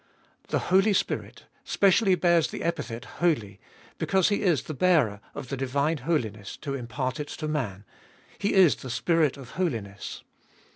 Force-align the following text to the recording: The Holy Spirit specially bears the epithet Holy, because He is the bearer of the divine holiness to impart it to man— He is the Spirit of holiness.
The 0.47 0.57
Holy 0.73 0.93
Spirit 0.93 1.43
specially 1.63 2.15
bears 2.15 2.47
the 2.47 2.63
epithet 2.63 3.05
Holy, 3.05 3.59
because 3.99 4.29
He 4.29 4.41
is 4.41 4.63
the 4.63 4.73
bearer 4.73 5.21
of 5.35 5.49
the 5.49 5.55
divine 5.57 5.97
holiness 5.99 6.57
to 6.61 6.73
impart 6.73 7.19
it 7.19 7.27
to 7.37 7.47
man— 7.47 7.85
He 8.39 8.55
is 8.55 8.77
the 8.77 8.89
Spirit 8.89 9.37
of 9.37 9.51
holiness. 9.51 10.23